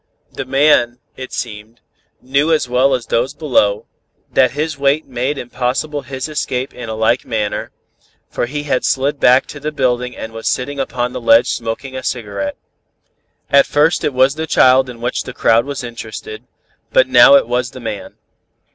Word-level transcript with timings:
"The 0.31 0.45
man, 0.45 0.97
it 1.15 1.31
seemed, 1.31 1.79
knew 2.23 2.51
as 2.51 2.67
well 2.67 2.95
as 2.95 3.05
those 3.05 3.35
below, 3.35 3.85
that 4.33 4.49
his 4.49 4.75
weight 4.75 5.05
made 5.05 5.37
impossible 5.37 6.01
his 6.01 6.27
escape 6.27 6.73
in 6.73 6.89
a 6.89 6.95
like 6.95 7.23
manner, 7.23 7.69
for 8.27 8.47
he 8.47 8.63
had 8.63 8.83
slid 8.83 9.19
back 9.19 9.45
to 9.45 9.59
the 9.59 9.71
building 9.71 10.17
and 10.17 10.33
was 10.33 10.47
sitting 10.47 10.79
upon 10.79 11.13
the 11.13 11.21
ledge 11.21 11.51
smoking 11.51 11.95
a 11.95 12.01
cigarette. 12.01 12.57
"At 13.51 13.67
first 13.67 14.03
it 14.03 14.11
was 14.11 14.33
the 14.33 14.47
child 14.47 14.89
in 14.89 15.01
which 15.01 15.21
the 15.23 15.33
crowd 15.35 15.65
was 15.65 15.83
interested, 15.83 16.47
but 16.91 17.07
now 17.07 17.35
it 17.35 17.47
was 17.47 17.69
the 17.69 17.79
man. 17.79 18.15